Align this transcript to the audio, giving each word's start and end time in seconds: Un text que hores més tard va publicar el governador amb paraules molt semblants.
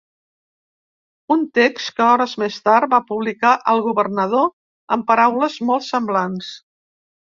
Un 1.35 1.43
text 1.57 1.91
que 1.99 2.07
hores 2.13 2.33
més 2.43 2.57
tard 2.69 2.91
va 2.95 3.01
publicar 3.11 3.51
el 3.75 3.83
governador 3.91 4.49
amb 4.97 5.07
paraules 5.13 5.59
molt 5.73 5.87
semblants. 5.93 6.51